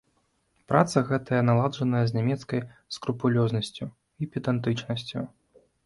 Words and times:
Праца 0.71 1.03
гэтая 1.09 1.41
наладжаная 1.51 2.03
з 2.09 2.17
нямецкай 2.21 2.65
скрупулёзнасцю 2.99 3.85
і 3.93 4.23
педантычнасцю. 4.35 5.19